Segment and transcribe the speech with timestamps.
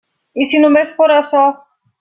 [0.43, 1.45] I si només fóra açò!